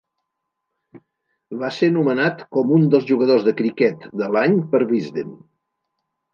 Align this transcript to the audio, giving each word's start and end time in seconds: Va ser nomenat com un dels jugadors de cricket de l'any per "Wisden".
Va 1.59 1.69
ser 1.75 1.89
nomenat 1.99 2.41
com 2.57 2.73
un 2.79 2.89
dels 2.95 3.07
jugadors 3.11 3.47
de 3.51 3.55
cricket 3.63 4.11
de 4.25 4.33
l'any 4.35 4.59
per 4.75 4.85
"Wisden". 4.93 5.41